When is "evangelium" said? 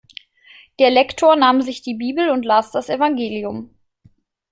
2.89-3.69